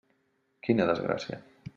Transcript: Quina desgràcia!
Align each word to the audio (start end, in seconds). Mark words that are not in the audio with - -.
Quina 0.67 0.87
desgràcia! 0.91 1.39